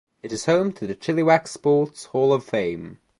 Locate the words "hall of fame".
2.05-2.97